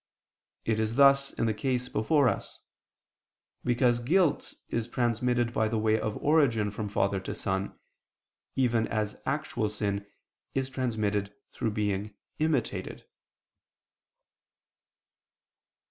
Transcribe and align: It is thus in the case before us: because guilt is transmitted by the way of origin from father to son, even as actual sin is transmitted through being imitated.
It 0.65 0.79
is 0.79 0.95
thus 0.95 1.31
in 1.31 1.45
the 1.45 1.53
case 1.53 1.87
before 1.87 2.27
us: 2.27 2.57
because 3.63 3.99
guilt 3.99 4.55
is 4.67 4.87
transmitted 4.87 5.53
by 5.53 5.67
the 5.67 5.77
way 5.77 5.99
of 5.99 6.17
origin 6.17 6.71
from 6.71 6.89
father 6.89 7.19
to 7.19 7.35
son, 7.35 7.77
even 8.55 8.87
as 8.87 9.21
actual 9.27 9.69
sin 9.69 10.07
is 10.55 10.71
transmitted 10.71 11.35
through 11.51 11.73
being 11.73 12.15
imitated. 12.39 13.05